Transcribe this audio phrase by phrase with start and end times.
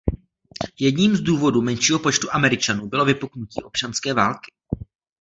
[0.79, 4.51] Jedním z důvodů menšího počtu Američanů bylo vypuknutí občanské války.